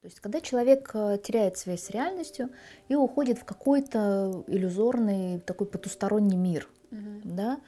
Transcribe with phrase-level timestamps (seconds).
[0.00, 2.50] То есть, когда человек э, теряет связь с реальностью
[2.88, 7.20] и уходит в какой-то иллюзорный такой потусторонний мир, mm-hmm.
[7.24, 7.60] да,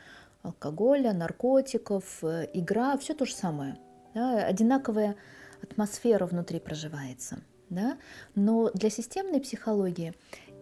[0.43, 3.79] алкоголя, наркотиков, э, игра, все то же самое,
[4.15, 5.17] да, одинаковая
[5.63, 7.41] атмосфера внутри проживается,
[7.71, 7.99] да,
[8.35, 10.15] но для системной психологии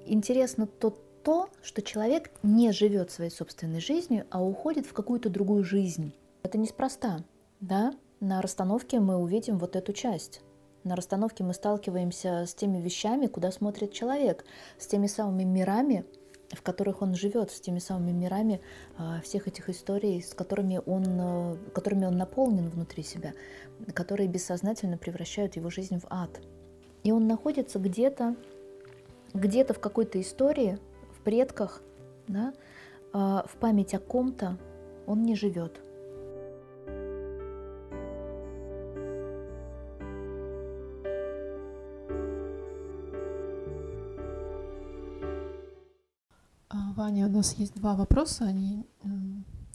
[0.06, 0.90] интересно то,
[1.22, 6.14] то, что человек не живет своей собственной жизнью, а уходит в какую-то другую жизнь.
[6.42, 7.24] Это неспроста,
[7.60, 10.40] да, на расстановке мы увидим вот эту часть.
[10.86, 14.44] На расстановке мы сталкиваемся с теми вещами, куда смотрит человек,
[14.78, 16.04] с теми самыми мирами,
[16.52, 18.60] в которых он живет, с теми самыми мирами
[18.96, 23.32] э, всех этих историй, с которыми он, э, которыми он наполнен внутри себя,
[23.94, 26.40] которые бессознательно превращают его жизнь в ад.
[27.02, 28.36] И он находится где-то,
[29.34, 30.78] где-то в какой-то истории,
[31.18, 31.82] в предках,
[32.28, 32.54] да,
[33.12, 34.56] э, в память о ком-то
[35.08, 35.80] он не живет.
[47.36, 48.84] Нас есть два вопроса, они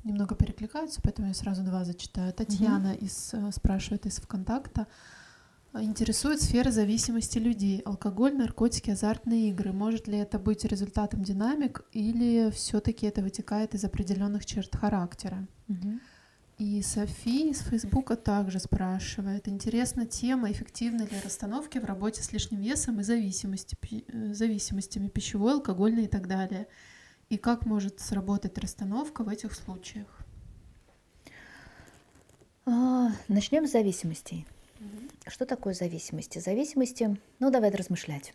[0.04, 2.34] немного перекликаются, поэтому я сразу два зачитаю.
[2.34, 3.06] Татьяна угу.
[3.06, 4.88] из, э, спрашивает из ВКонтакта.
[5.74, 7.80] Интересует сфера зависимости людей.
[7.86, 9.72] Алкоголь, наркотики, азартные игры.
[9.72, 15.48] Может ли это быть результатом динамик или все-таки это вытекает из определенных черт характера?
[15.70, 16.00] Угу.
[16.58, 19.48] И София из Фейсбука также спрашивает.
[19.48, 23.78] Интересна тема, эффективны ли расстановки в работе с лишним весом и зависимости,
[24.10, 26.68] э, зависимостями пищевой, алкогольной и так далее.
[27.32, 30.06] И как может сработать расстановка в этих случаях?
[32.66, 34.46] А, начнем с зависимостей.
[34.82, 35.32] Угу.
[35.32, 36.40] Что такое зависимости?
[36.40, 38.34] Зависимости, ну давай размышлять.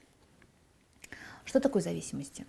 [1.44, 2.46] Что такое зависимости?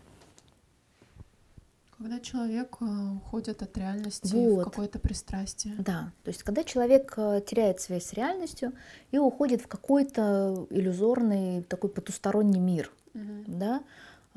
[1.97, 4.61] Когда человек э, уходит от реальности вот.
[4.61, 5.75] в какое-то пристрастие.
[5.79, 8.71] Да, то есть когда человек э, теряет связь с реальностью
[9.11, 13.43] и уходит в какой-то иллюзорный такой потусторонний мир, угу.
[13.47, 13.83] да,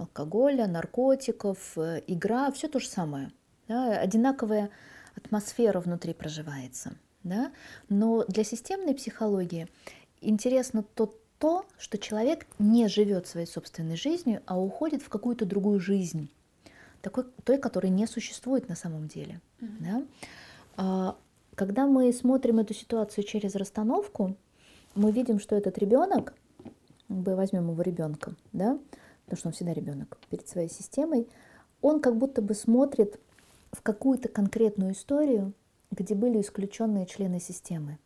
[0.01, 3.31] алкоголя, наркотиков, э, игра, все то же самое.
[3.69, 4.71] Да, одинаковая
[5.15, 6.93] атмосфера внутри проживается.
[7.23, 7.53] Да?
[7.89, 9.69] Но для системной психологии
[10.21, 15.81] интересно то, то, что человек не живет своей собственной жизнью, а уходит в какую-то другую
[15.81, 16.31] жизнь,
[17.03, 19.41] такой, той, которой не существует на самом деле.
[19.61, 19.77] Mm-hmm.
[19.81, 20.03] Да?
[20.77, 21.17] А,
[21.55, 24.37] когда мы смотрим эту ситуацию через расстановку,
[24.95, 26.35] мы видим, что этот ребенок,
[27.09, 28.79] мы возьмем его ребенком, да,
[29.31, 31.29] потому что он всегда ребенок перед своей системой,
[31.81, 33.21] он как будто бы смотрит
[33.71, 35.53] в какую-то конкретную историю,
[35.93, 37.99] где были исключенные члены системы.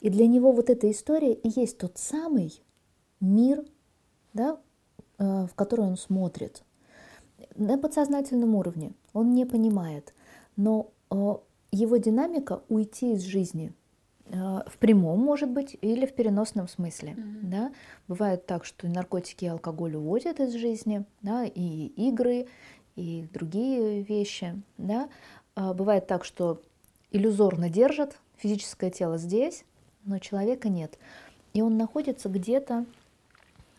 [0.00, 2.60] И для него вот эта история и есть тот самый
[3.20, 3.64] мир,
[4.32, 4.58] да,
[5.18, 6.64] э, в который он смотрит.
[7.54, 10.12] На подсознательном уровне он не понимает,
[10.56, 11.34] но э,
[11.70, 13.72] его динамика уйти из жизни–
[14.26, 17.10] в прямом, может быть, или в переносном смысле.
[17.10, 17.40] Mm-hmm.
[17.42, 17.72] Да?
[18.08, 22.46] Бывает так, что наркотики и алкоголь уводят из жизни, да, и игры,
[22.96, 24.62] и другие вещи.
[24.78, 25.10] Да?
[25.54, 26.62] А бывает так, что
[27.10, 29.64] иллюзорно держат физическое тело здесь,
[30.04, 30.98] но человека нет.
[31.52, 32.86] И он находится где-то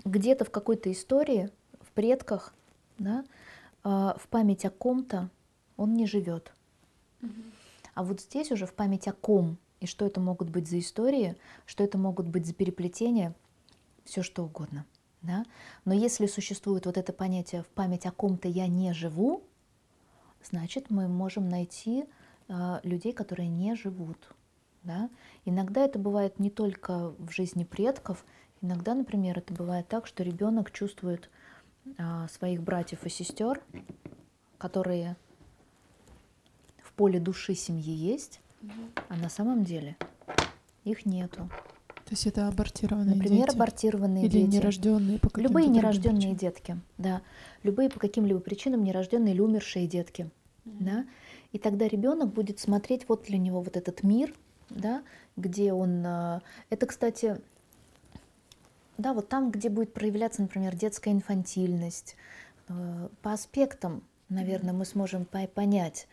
[0.05, 1.49] где-то в какой-то истории,
[1.81, 2.53] в предках,
[2.99, 3.25] да,
[3.83, 5.29] а, в память о ком-то
[5.77, 6.53] он не живет.
[7.21, 7.31] Угу.
[7.95, 11.37] А вот здесь уже в память о ком и что это могут быть за истории,
[11.65, 13.33] что это могут быть за переплетения,
[14.03, 14.85] все что угодно.
[15.21, 15.45] Да?
[15.85, 19.43] Но если существует вот это понятие в память о ком-то я не живу,
[20.43, 22.05] значит мы можем найти
[22.47, 24.17] э, людей, которые не живут.
[24.83, 25.09] Да?
[25.45, 28.25] Иногда это бывает не только в жизни предков,
[28.61, 31.29] иногда, например, это бывает так, что ребенок чувствует
[31.97, 33.63] э, своих братьев и сестер,
[34.57, 35.15] которые
[36.83, 38.41] в поле души семьи есть,
[39.09, 39.95] а на самом деле
[40.83, 41.49] их нету.
[42.05, 43.55] То есть это абортированные Например, дети?
[43.55, 44.55] абортированные или дети.
[44.57, 46.37] нерожденные по Любые нерожденные причинам.
[46.37, 47.21] детки, да.
[47.63, 50.29] Любые по каким-либо причинам нерожденные или умершие детки,
[50.65, 50.77] mm-hmm.
[50.81, 51.05] да.
[51.51, 54.33] И тогда ребенок будет смотреть вот для него вот этот мир,
[54.69, 55.01] да,
[55.35, 56.05] где он...
[56.05, 57.41] Э, это, кстати,
[58.99, 62.15] да, вот там, где будет проявляться, например, детская инфантильность,
[62.67, 66.07] э, по аспектам, наверное, мы сможем понять,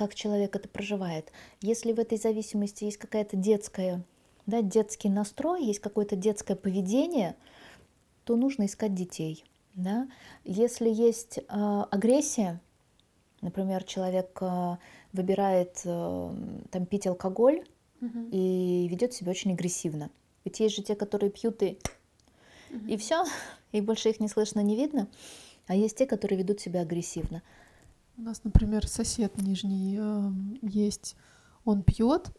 [0.00, 1.30] как человек это проживает.
[1.60, 4.02] Если в этой зависимости есть какая-то детская,
[4.46, 7.36] да, детский настрой, есть какое-то детское поведение,
[8.24, 9.44] то нужно искать детей.
[9.74, 10.08] Да?
[10.44, 11.42] Если есть э,
[11.90, 12.62] агрессия,
[13.42, 14.78] например, человек э,
[15.12, 16.34] выбирает э,
[16.70, 17.62] там, пить алкоголь
[18.00, 18.28] угу.
[18.32, 20.08] и ведет себя очень агрессивно.
[20.46, 21.78] Ведь есть же те, которые пьют и,
[22.70, 22.86] угу.
[22.88, 23.26] и все,
[23.72, 25.08] и больше их не слышно, не видно.
[25.66, 27.42] А есть те, которые ведут себя агрессивно.
[28.20, 30.30] У нас, например, сосед нижний э,
[30.60, 31.16] есть,
[31.64, 32.30] он пьет,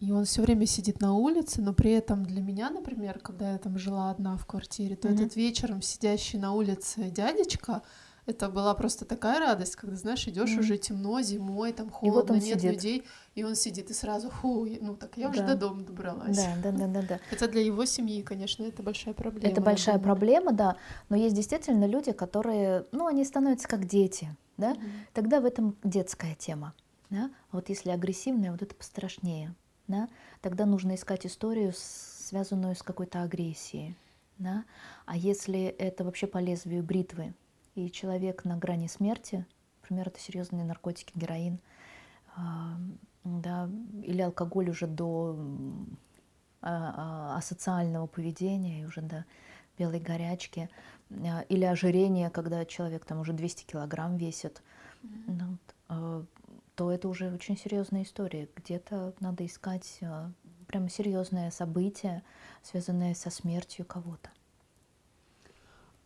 [0.00, 3.58] и он все время сидит на улице, но при этом для меня, например, когда я
[3.58, 5.14] там жила одна в квартире, то mm-hmm.
[5.14, 7.82] этот вечером сидящий на улице дядечка,
[8.26, 10.58] это была просто такая радость, когда, знаешь, идешь mm.
[10.58, 12.72] уже темно, зимой, там холодно, вот нет сидит.
[12.72, 13.04] людей,
[13.36, 15.30] и он сидит и сразу, фу, ну так я да.
[15.30, 16.36] уже до дома добралась.
[16.36, 17.20] Да, да, да, да, да.
[17.30, 19.52] Хотя для его семьи, конечно, это большая проблема.
[19.52, 20.76] Это большая проблема, да,
[21.08, 24.78] но есть действительно люди, которые, ну, они становятся как дети, да, mm.
[25.12, 26.74] тогда в этом детская тема,
[27.10, 29.54] да, а вот если агрессивная, вот это пострашнее,
[29.88, 30.08] да,
[30.40, 33.96] тогда нужно искать историю, связанную с какой-то агрессией,
[34.38, 34.64] да,
[35.04, 37.34] а если это вообще по лезвию бритвы,
[37.74, 39.46] и человек на грани смерти,
[39.82, 41.60] например, это серьезные наркотики, героин,
[42.34, 42.76] а,
[43.22, 43.68] да,
[44.02, 45.36] или алкоголь уже до
[46.62, 46.94] а,
[47.32, 49.24] а, асоциального поведения, и уже до
[49.78, 50.68] белой горячки,
[51.48, 54.62] или ожирение, когда человек там уже 200 килограмм весит,
[55.02, 55.58] mm-hmm.
[55.88, 56.26] ну,
[56.74, 58.48] то это уже очень серьезная история.
[58.56, 60.00] Где-то надо искать
[60.66, 62.22] прямо серьезное событие,
[62.62, 64.30] связанное со смертью кого-то.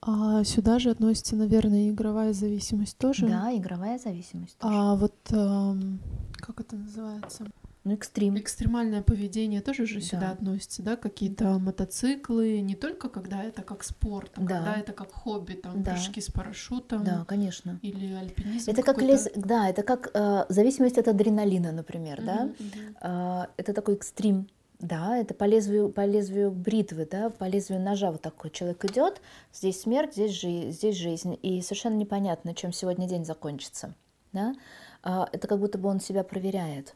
[0.03, 3.27] А сюда же относится, наверное, игровая зависимость тоже.
[3.27, 4.75] Да, игровая зависимость тоже.
[4.75, 6.01] А вот эм,
[6.37, 7.45] как это называется?
[7.83, 8.39] Ну, экстрим.
[8.39, 10.31] Экстремальное поведение тоже же сюда да.
[10.33, 10.97] относится, да?
[10.97, 14.59] Какие-то мотоциклы, не только когда это как спорт, а да.
[14.59, 15.93] когда это как хобби, там да.
[15.93, 17.05] прыжки с парашютом.
[17.05, 17.79] Да, конечно.
[17.81, 18.71] Или альпинизм.
[18.71, 22.51] Это как лес, да, это как э, зависимость от адреналина, например, mm-hmm, да?
[22.59, 23.45] Mm-hmm.
[23.45, 24.47] Э, это такой экстрим
[24.81, 29.21] да, это по лезвию, по лезвию бритвы, да, по лезвию ножа вот такой человек идет,
[29.53, 33.95] здесь смерть, здесь, жи, здесь жизнь, и совершенно непонятно, чем сегодня день закончится,
[34.33, 34.55] да,
[35.03, 36.95] а, это как будто бы он себя проверяет,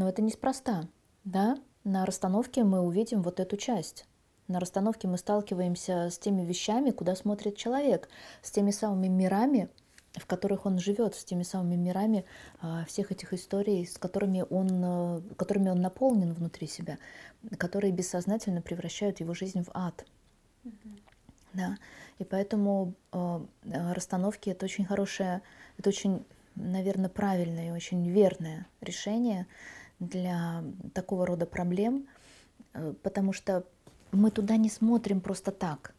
[0.00, 0.88] но это неспроста,
[1.24, 4.06] да, на расстановке мы увидим вот эту часть,
[4.48, 8.08] на расстановке мы сталкиваемся с теми вещами, куда смотрит человек,
[8.40, 9.68] с теми самыми мирами,
[10.14, 12.24] в которых он живет, с теми самыми мирами
[12.62, 16.96] а, всех этих историй, с которыми он, а, которыми он наполнен внутри себя,
[17.58, 20.06] которые бессознательно превращают его жизнь в ад.
[20.64, 21.00] Mm-hmm.
[21.52, 21.76] Да.
[22.18, 25.42] И поэтому э, расстановки это очень хорошее,
[25.76, 26.24] это очень,
[26.54, 29.46] наверное, правильное и очень верное решение
[30.00, 30.64] для
[30.94, 32.06] такого рода проблем,
[33.02, 33.64] потому что
[34.12, 35.94] мы туда не смотрим просто так.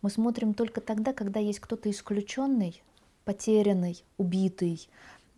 [0.00, 2.82] Мы смотрим только тогда, когда есть кто-то исключенный,
[3.24, 4.88] потерянный, убитый,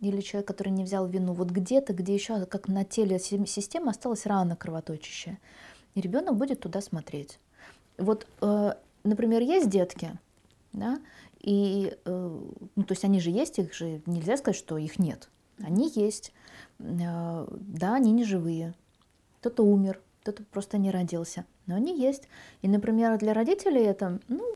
[0.01, 4.25] или человек, который не взял вину, вот где-то, где еще как на теле системы осталась
[4.25, 5.39] рана кровоточащая.
[5.93, 7.39] И ребенок будет туда смотреть.
[7.97, 10.19] Вот, э, например, есть детки,
[10.73, 10.99] да,
[11.39, 12.41] и, э,
[12.75, 15.29] ну, то есть они же есть, их же нельзя сказать, что их нет.
[15.63, 16.33] Они есть,
[16.79, 18.73] э, да, они не живые.
[19.39, 22.27] Кто-то умер, кто-то просто не родился, но они есть.
[22.61, 24.55] И, например, для родителей это, ну,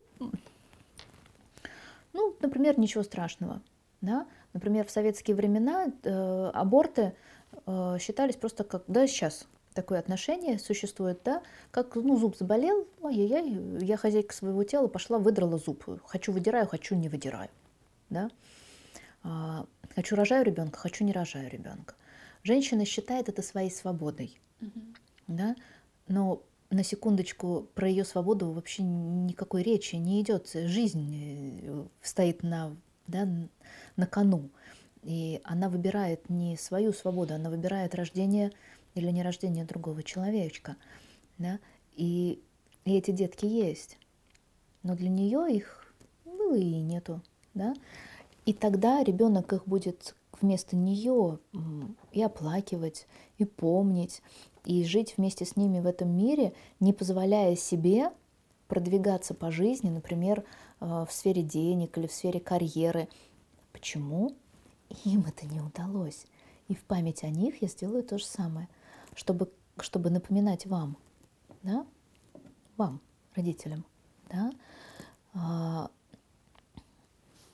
[2.14, 3.62] ну, например, ничего страшного.
[4.02, 4.28] Да?
[4.54, 7.14] Например, в советские времена э, аборты
[7.66, 11.42] э, считались просто как, да, сейчас такое отношение существует, да,
[11.72, 16.96] как, ну, зуб заболел, ой-яй-яй, я хозяйка своего тела, пошла, выдрала зуб, хочу выдираю, хочу
[16.96, 17.50] не выдираю,
[18.10, 18.30] да,
[19.22, 21.96] хочу рожаю ребенка, хочу не рожаю ребенка.
[22.44, 24.96] Женщина считает это своей свободой, mm-hmm.
[25.28, 25.56] да,
[26.08, 30.50] но на секундочку про ее свободу вообще никакой речи не идет.
[30.54, 32.76] Жизнь э, стоит на,
[33.08, 33.28] да,
[33.96, 34.50] на кону.
[35.02, 38.52] И она выбирает не свою свободу, она выбирает рождение
[38.96, 40.76] или не рождение другого человечка.
[41.38, 41.60] Да?
[41.96, 42.42] И,
[42.86, 43.98] и эти детки есть.
[44.84, 45.94] Но для нее их
[46.26, 47.22] было и нету.
[47.54, 47.74] Да?
[48.50, 51.38] И тогда ребенок их будет вместо нее
[52.12, 53.06] и оплакивать,
[53.38, 54.24] и помнить,
[54.66, 58.12] и жить вместе с ними в этом мире, не позволяя себе
[58.68, 60.44] продвигаться по жизни, например,
[60.80, 63.08] э, в сфере денег или в сфере карьеры.
[63.72, 64.34] Почему?
[65.06, 66.26] Им это не удалось.
[66.70, 68.68] И в память о них я сделаю то же самое,
[69.14, 70.98] чтобы, чтобы напоминать вам,
[71.62, 71.86] да?
[72.78, 73.00] вам,
[73.36, 73.86] родителям,
[74.28, 75.92] да?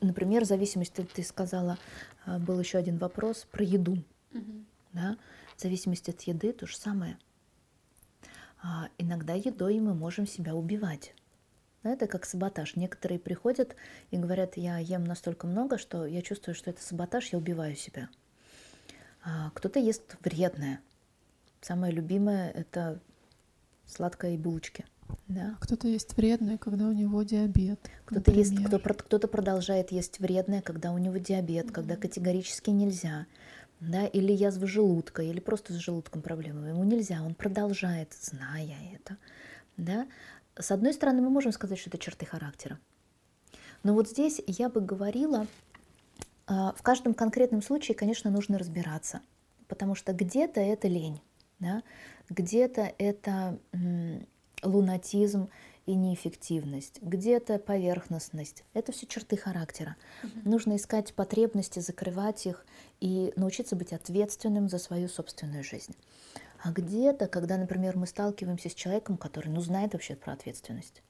[0.01, 1.77] Например, зависимость, ты, ты сказала,
[2.25, 4.03] а, был еще один вопрос про еду.
[4.31, 4.65] Mm-hmm.
[4.93, 5.17] Да?
[5.55, 7.17] В зависимости от еды то же самое.
[8.61, 11.13] А, иногда едой мы можем себя убивать.
[11.83, 12.75] Это как саботаж.
[12.75, 13.75] Некоторые приходят
[14.09, 18.09] и говорят, я ем настолько много, что я чувствую, что это саботаж, я убиваю себя.
[19.23, 20.81] А кто-то ест вредное.
[21.61, 22.99] Самое любимое– это
[23.85, 24.85] сладкое и булочки.
[25.27, 25.57] Да.
[25.59, 27.79] Кто-то есть вредное, когда у него диабет.
[28.05, 31.71] Кто-то есть, кто, кто-то продолжает есть вредное, когда у него диабет, mm-hmm.
[31.71, 33.25] когда категорически нельзя
[33.79, 36.69] да, или язва желудка, или просто с желудком проблемы.
[36.69, 39.17] Ему нельзя, он продолжает, зная это.
[39.77, 40.07] Да.
[40.57, 42.79] С одной стороны, мы можем сказать, что это черты характера.
[43.83, 45.47] Но вот здесь я бы говорила,
[46.47, 49.21] а, в каждом конкретном случае, конечно, нужно разбираться,
[49.67, 51.21] потому что где-то это лень,
[51.59, 51.83] да?
[52.29, 53.59] где-то это
[54.65, 55.49] лунатизм
[55.85, 58.63] и неэффективность, где-то поверхностность.
[58.73, 59.95] Это все черты характера.
[60.23, 60.49] Угу.
[60.49, 62.65] Нужно искать потребности, закрывать их
[62.99, 65.95] и научиться быть ответственным за свою собственную жизнь.
[66.63, 71.03] А где-то, когда, например, мы сталкиваемся с человеком, который ну, знает вообще про ответственность,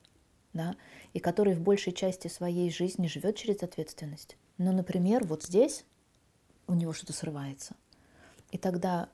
[0.51, 0.75] да,
[1.13, 4.35] и который в большей части своей жизни живет через ответственность.
[4.57, 5.85] Но, например, вот здесь
[6.67, 7.75] у него что-то срывается.
[8.51, 9.09] И тогда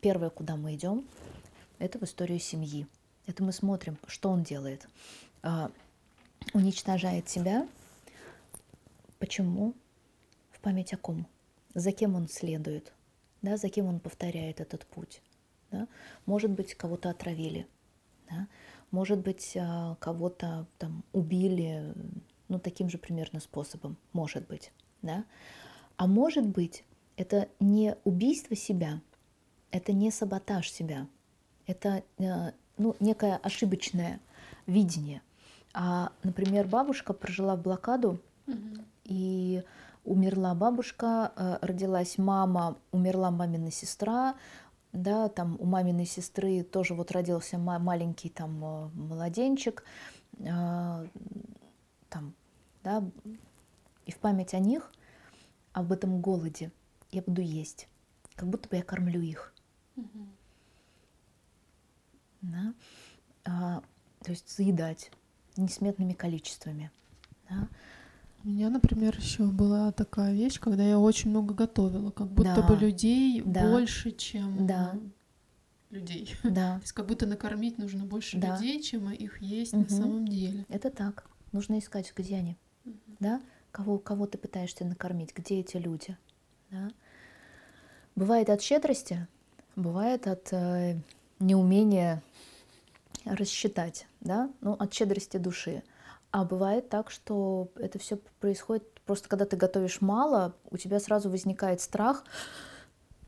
[0.00, 1.06] первое, куда мы идем,
[1.78, 2.86] это в историю семьи.
[3.26, 4.88] Это мы смотрим, что он делает.
[5.42, 5.70] А,
[6.54, 7.66] уничтожает себя.
[9.18, 9.74] Почему?
[10.52, 11.26] В память о ком?
[11.74, 12.92] За кем он следует?
[13.42, 15.22] Да, за кем он повторяет этот путь?
[15.70, 15.88] Да?
[16.24, 17.66] Может быть, кого-то отравили.
[18.30, 18.48] Да?
[18.90, 21.92] Может быть, а, кого-то там убили,
[22.48, 23.96] ну, таким же примерно способом.
[24.12, 24.70] Может быть.
[25.02, 25.24] Да?
[25.96, 26.84] А может быть,
[27.16, 29.00] это не убийство себя,
[29.70, 31.08] это не саботаж себя,
[31.66, 34.20] это э, ну, некое ошибочное
[34.66, 35.22] видение.
[35.72, 38.84] А, например, бабушка прожила в блокаду, угу.
[39.04, 39.62] и
[40.04, 44.36] умерла бабушка, э, родилась мама, умерла мамина сестра,
[44.92, 49.84] да, там у маминой сестры тоже вот родился маленький там э, младенчик,
[50.38, 52.34] там,
[52.84, 53.02] да,
[54.04, 54.92] и в память о них,
[55.72, 56.70] об этом голоде
[57.10, 57.88] я буду есть,
[58.34, 59.54] как будто бы я кормлю их.
[59.96, 60.35] Угу
[62.52, 62.74] да,
[63.44, 63.82] а,
[64.22, 65.10] то есть заедать
[65.56, 66.90] несметными количествами.
[67.48, 67.68] Да.
[68.44, 72.62] У меня, например, еще была такая вещь, когда я очень много готовила, как будто да.
[72.62, 73.70] бы людей да.
[73.70, 74.94] больше, чем да.
[75.90, 76.32] людей.
[76.44, 76.76] Да.
[76.76, 78.54] То есть как будто накормить нужно больше да.
[78.54, 79.82] людей, чем их есть угу.
[79.82, 80.64] на самом деле.
[80.68, 81.28] Это так.
[81.52, 82.56] Нужно искать, где они.
[82.84, 82.94] Угу.
[83.20, 83.40] Да?
[83.72, 86.16] Кого, кого ты пытаешься накормить, где эти люди.
[86.70, 86.90] Да?
[88.14, 89.26] Бывает от щедрости,
[89.74, 91.00] бывает от э,
[91.38, 92.22] неумения
[93.24, 95.82] рассчитать, да, ну, от щедрости души.
[96.30, 101.30] А бывает так, что это все происходит просто когда ты готовишь мало, у тебя сразу
[101.30, 102.24] возникает страх.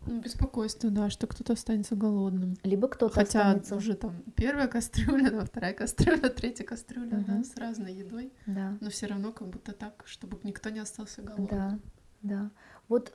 [0.07, 2.57] Ну, беспокойство, да, что кто-то останется голодным.
[2.63, 3.77] Либо кто-то Хотя останется...
[3.77, 7.25] уже там первая кастрюля, да, вторая кастрюля, третья кастрюля, угу.
[7.27, 8.33] да, с разной едой.
[8.47, 8.77] Да.
[8.81, 11.49] Но все равно как будто так, чтобы никто не остался голодным.
[11.49, 11.79] Да,
[12.23, 12.51] да.
[12.89, 13.13] Вот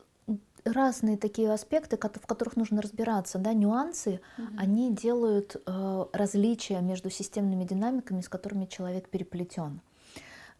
[0.65, 4.47] разные такие аспекты, в которых нужно разбираться, да, нюансы, угу.
[4.57, 9.81] они делают э, различия между системными динамиками, с которыми человек переплетен.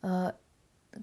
[0.01, 0.33] Э,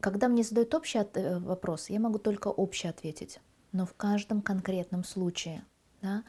[0.00, 3.40] когда мне задают общий от, э, вопрос, я могу только общий ответить,
[3.72, 5.64] но в каждом конкретном случае,
[6.02, 6.22] да,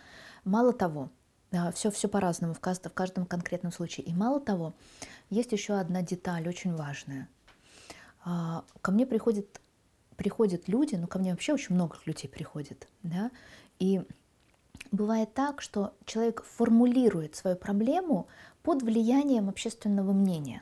[0.43, 1.09] мало того,
[1.73, 4.05] все, все по-разному в, каждом, в каждом конкретном случае.
[4.05, 4.73] И мало того,
[5.29, 7.27] есть еще одна деталь очень важная.
[8.25, 9.59] Э, ко мне приходит
[10.21, 13.31] приходят люди, ну ко мне вообще очень много людей приходит, да,
[13.79, 14.03] и
[14.91, 18.27] бывает так, что человек формулирует свою проблему
[18.61, 20.61] под влиянием общественного мнения,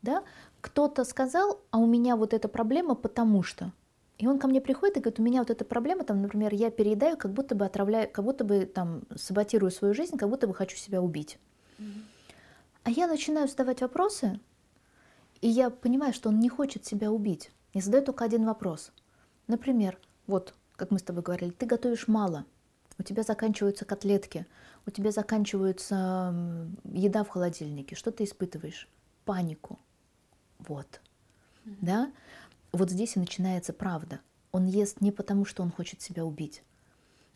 [0.00, 0.22] да,
[0.60, 3.72] кто-то сказал, а у меня вот эта проблема потому что,
[4.18, 6.70] и он ко мне приходит и говорит, у меня вот эта проблема, там, например, я
[6.70, 10.54] переедаю, как будто бы отравляю, как будто бы там саботирую свою жизнь, как будто бы
[10.54, 11.40] хочу себя убить.
[11.78, 12.02] Mm-hmm.
[12.84, 14.38] А я начинаю задавать вопросы,
[15.40, 17.50] и я понимаю, что он не хочет себя убить.
[17.72, 18.92] Я задаю только один вопрос.
[19.50, 22.44] Например, вот, как мы с тобой говорили, ты готовишь мало,
[22.98, 24.46] у тебя заканчиваются котлетки,
[24.86, 28.88] у тебя заканчивается еда в холодильнике, что ты испытываешь?
[29.24, 29.80] Панику.
[30.60, 31.00] Вот.
[31.64, 31.76] Mm-hmm.
[31.80, 32.12] Да?
[32.70, 34.20] Вот здесь и начинается правда.
[34.52, 36.62] Он ест не потому, что он хочет себя убить.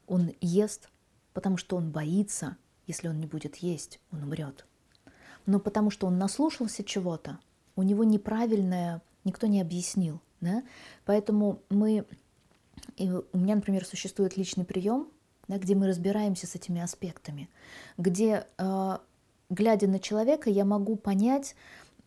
[0.07, 0.91] Он ест,
[1.33, 2.57] потому что он боится,
[2.87, 4.67] если он не будет есть, он умрет.
[5.47, 7.41] Но потому что он наслушался чего-то,
[7.75, 10.21] у него неправильное, никто не объяснил.
[10.41, 10.63] Да?
[11.05, 12.05] Поэтому мы,
[12.97, 15.09] и у меня, например, существует личный прием,
[15.49, 17.49] да, где мы разбираемся с этими аспектами,
[17.99, 18.99] где, э,
[19.51, 21.55] глядя на человека, я могу понять,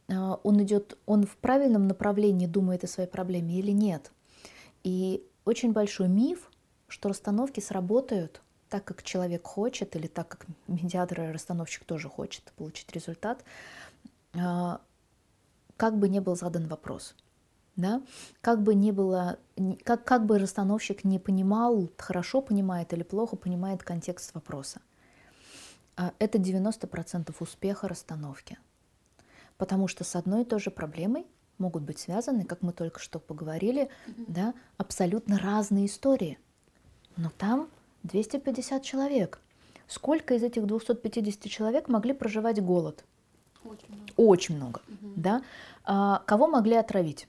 [0.07, 4.11] э, он идет, он в правильном направлении думает о своей проблеме или нет.
[4.83, 6.49] И очень большой миф,
[6.87, 12.51] что расстановки сработают так, как человек хочет, или так, как медиатор и расстановщик тоже хочет
[12.57, 13.43] получить результат,
[14.33, 14.77] э,
[15.77, 17.15] как бы не был задан вопрос–
[17.77, 18.01] да,
[18.41, 19.39] как бы не было,
[19.83, 24.81] как, как бы расстановщик не понимал, хорошо понимает или плохо понимает контекст вопроса.
[25.95, 28.57] А это 90% успеха расстановки.
[29.57, 31.25] Потому что с одной и той же проблемой
[31.57, 34.25] могут быть связаны, как мы только что поговорили, mm-hmm.
[34.27, 36.37] да, абсолютно разные истории.
[37.15, 37.69] Но там
[38.03, 39.39] 250 человек.
[39.87, 43.03] Сколько из этих 250 человек могли проживать голод?
[43.63, 44.11] Очень много.
[44.17, 45.13] Очень много, mm-hmm.
[45.15, 45.41] да.
[45.83, 47.27] А, кого могли отравить?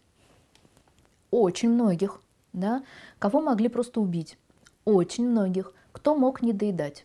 [1.31, 2.21] Очень многих.
[2.53, 2.83] Да?
[3.19, 4.39] Кого могли просто убить?
[4.85, 5.73] Очень многих.
[5.93, 7.05] Кто мог не доедать?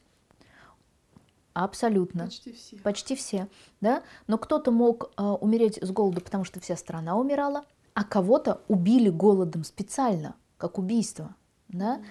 [1.53, 2.25] Абсолютно.
[2.25, 2.77] Почти все.
[2.77, 3.48] Почти все,
[3.80, 4.03] да.
[4.27, 7.63] Но кто-то мог э, умереть с голоду, потому что вся страна умирала,
[7.94, 11.36] а кого-то убили голодом специально, как убийство,
[11.68, 12.01] да.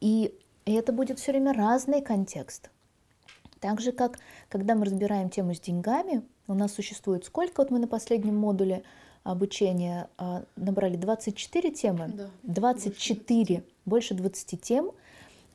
[0.00, 0.34] И
[0.64, 2.70] это будет все время разный контекст.
[3.60, 7.78] Так же, как когда мы разбираем тему с деньгами, у нас существует сколько, вот мы
[7.78, 8.82] на последнем модуле
[9.24, 14.92] обучения а, набрали 24 темы, Да, 24, больше 20 тем,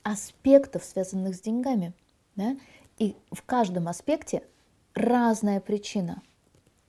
[0.03, 1.93] аспектов, связанных с деньгами.
[2.35, 2.57] Да?
[2.97, 4.43] И в каждом аспекте
[4.93, 6.21] разная причина.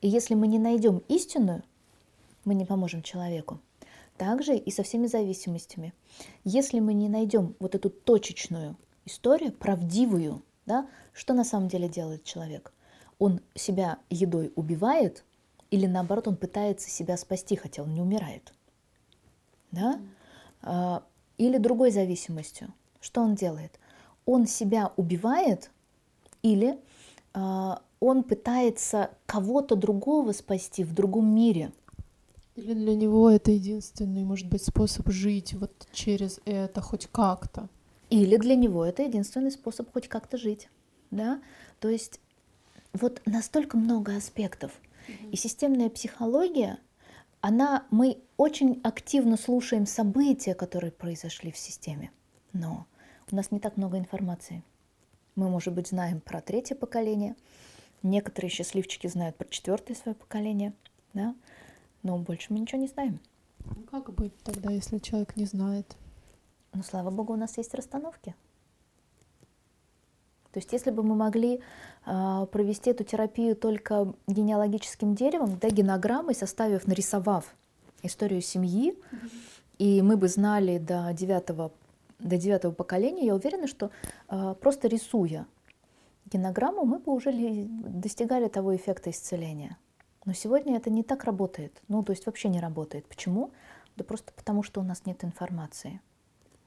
[0.01, 1.63] И если мы не найдем истинную,
[2.45, 3.61] мы не поможем человеку.
[4.17, 5.93] Также и со всеми зависимостями.
[6.45, 12.25] Если мы не найдем вот эту точечную историю, правдивую, да, что на самом деле делает
[12.25, 12.73] человек?
[13.19, 15.25] Он себя едой убивает
[15.71, 18.53] или наоборот он пытается себя спасти, хотя он не умирает?
[19.71, 20.01] Да?
[20.63, 21.03] А,
[21.39, 22.73] Или другой зависимостью.
[23.01, 23.79] Что он делает?
[24.27, 25.71] Он себя убивает
[26.43, 26.79] или
[27.33, 31.73] а, он пытается кого-то другого спасти в другом мире.
[32.57, 37.69] Или для него это единственный, может быть, способ жить вот через это хоть как-то.
[38.11, 40.69] Или для него это единственный способ хоть как-то жить.
[41.11, 41.41] Да?
[41.79, 42.21] То есть
[42.93, 44.73] вот настолько много аспектов.
[45.33, 46.79] И системная психология,
[47.41, 52.11] она, мы очень активно слушаем события, которые произошли в системе,
[52.53, 52.87] но
[53.31, 54.63] у нас не так много информации.
[55.37, 57.37] Мы, может быть, знаем про третье поколение,
[58.03, 60.75] некоторые счастливчики знают про четвертое свое поколение,
[61.15, 61.35] да?
[62.03, 63.21] но больше мы ничего не знаем.
[63.65, 65.97] Ну, Как быть тогда, если человек не знает?
[66.73, 68.35] Но, слава богу, у нас есть расстановки.
[70.53, 71.61] То есть, если бы мы могли
[72.05, 77.55] а, провести эту терапию только генеалогическим деревом, да, генограммой, составив, нарисовав
[78.03, 78.99] историю семьи,
[79.79, 81.73] и мы бы знали до девятого,
[82.19, 83.91] до девятого поколения, я уверена, что
[84.29, 85.47] а, просто рисуя
[86.27, 89.77] генограмму, мы бы уже ли- достигали того эффекта исцеления.
[90.25, 91.81] Но сегодня это не так работает.
[91.89, 93.07] Ну, то есть вообще не работает.
[93.07, 93.51] Почему?
[93.97, 96.01] Да просто потому, что у нас нет информации.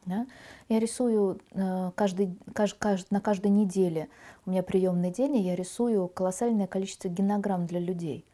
[0.05, 0.27] Да?
[0.69, 4.09] Я рисую э, каждый, каж- каж- на каждой неделе,
[4.45, 8.25] у меня приемный день, и я рисую колоссальное количество генограмм для людей.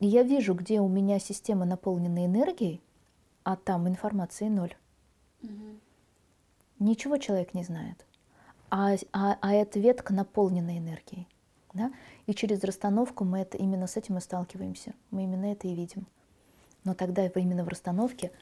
[0.00, 2.82] И я вижу, где у меня система наполнена энергией,
[3.44, 4.74] а там информации ноль.
[6.78, 8.04] Ничего человек не знает.
[8.68, 11.26] А, а, а эта ветка наполнена энергией.
[11.72, 11.92] Да?
[12.26, 14.92] И через расстановку мы это, именно с этим и сталкиваемся.
[15.10, 16.06] Мы именно это и видим.
[16.84, 18.32] Но тогда именно в расстановке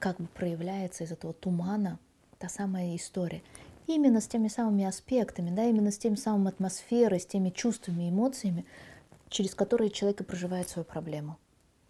[0.00, 2.00] как бы проявляется из этого тумана
[2.38, 3.42] та самая история.
[3.86, 8.64] Именно с теми самыми аспектами, да, именно с теми самыми атмосферой, с теми чувствами, эмоциями,
[9.28, 11.36] через которые человек и проживает свою проблему.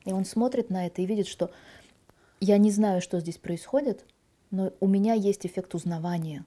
[0.05, 1.51] И он смотрит на это и видит, что
[2.41, 4.05] я не знаю, что здесь происходит,
[4.51, 6.45] но у меня есть эффект узнавания.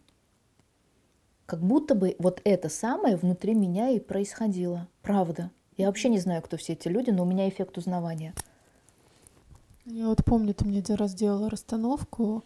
[1.45, 4.87] Как будто бы вот это самое внутри меня и происходило.
[5.01, 5.51] Правда.
[5.77, 8.33] Я вообще не знаю, кто все эти люди, но у меня эффект узнавания.
[9.85, 12.43] Я вот помню, ты мне один раз делала расстановку,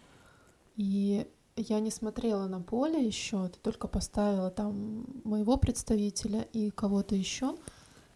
[0.76, 7.14] и я не смотрела на поле еще, ты только поставила там моего представителя и кого-то
[7.14, 7.56] еще.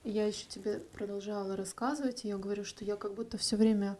[0.05, 3.97] Я еще тебе продолжала рассказывать, и я говорю, что я как будто все время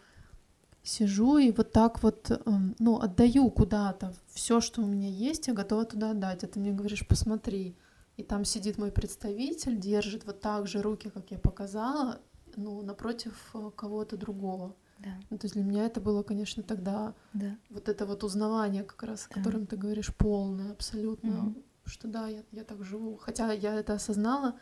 [0.83, 5.55] сижу и вот так вот, эм, ну, отдаю куда-то все, что у меня есть, я
[5.55, 6.43] готова туда отдать.
[6.43, 7.77] А ты мне говоришь, посмотри.
[8.17, 12.21] И там сидит мой представитель, держит вот так же руки, как я показала,
[12.57, 14.75] ну, напротив э, кого-то другого.
[15.03, 17.57] Да, Ну, то есть для меня это было, конечно, тогда да.
[17.71, 19.35] вот это вот узнавание как раз, о Да.
[19.41, 21.57] котором ты говоришь, полное абсолютно, Мгм.
[21.85, 23.17] что да, я, я так живу.
[23.17, 24.55] Хотя я это осознала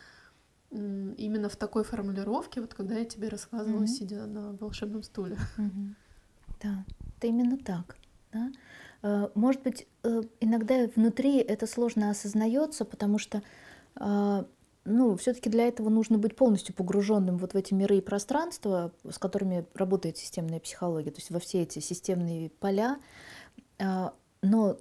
[0.70, 3.86] именно в такой формулировке, вот когда я тебе рассказывала, Мгм.
[3.88, 5.36] сидя на волшебном стуле.
[5.58, 5.96] Мгм.
[6.62, 6.84] Да,
[7.16, 7.96] это именно так.
[8.32, 8.50] Да?
[9.02, 13.42] Э, Может быть, э, иногда внутри это сложно осознается, потому что
[13.96, 14.44] э,
[14.84, 19.18] ну, все-таки для этого нужно быть полностью погруженным вот в эти миры и пространства, с
[19.18, 22.98] которыми работает системная психология, то есть во все эти системные поля.
[23.78, 24.78] А, Но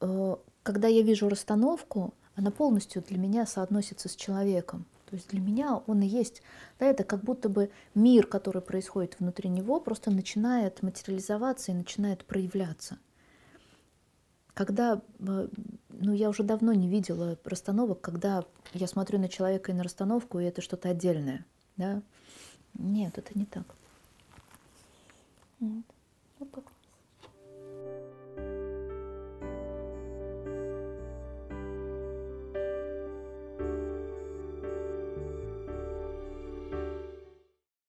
[0.00, 4.84] э, когда я вижу расстановку, она полностью для меня соотносится с человеком.
[5.08, 6.42] То есть для меня он и есть,
[6.80, 12.24] да, это как будто бы мир, который происходит внутри него, просто начинает материализоваться и начинает
[12.24, 12.98] проявляться.
[14.56, 15.48] Когда, э,
[15.90, 18.42] ну я уже давно не видела расстановок, когда
[18.72, 21.44] я смотрю на человека и на расстановку, и это что-то отдельное,
[21.76, 22.00] да.
[22.72, 23.66] Нет, это не так.
[25.60, 25.84] Вот.